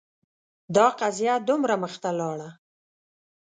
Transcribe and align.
دا 0.75 0.87
قضیه 0.99 1.35
دومره 1.49 1.75
مخته 1.83 2.09
لاړه 2.19 2.49